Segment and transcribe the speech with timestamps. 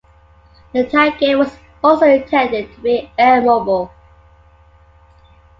[0.73, 3.91] The tankette was also intended to be air-mobile.